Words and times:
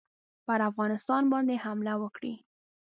پر 0.45 0.59
افغانستان 0.69 1.23
باندي 1.31 1.55
حمله 1.63 1.93
وکړي. 2.01 2.33